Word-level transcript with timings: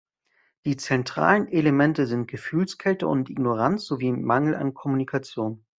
Die 0.65 0.77
zentralen 0.77 1.47
Elemente 1.47 2.07
sind 2.07 2.27
Gefühlskälte 2.27 3.07
und 3.07 3.29
Ignoranz 3.29 3.85
sowie 3.85 4.11
Mangel 4.13 4.55
an 4.55 4.73
Kommunikation. 4.73 5.63